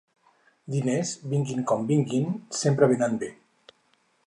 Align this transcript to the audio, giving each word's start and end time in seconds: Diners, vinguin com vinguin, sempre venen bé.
Diners, 0.75 1.11
vinguin 1.33 1.61
com 1.73 1.85
vinguin, 1.93 2.27
sempre 2.63 2.91
venen 2.95 3.17
bé. 3.25 3.33